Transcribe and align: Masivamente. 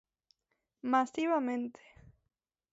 Masivamente. 0.91 1.81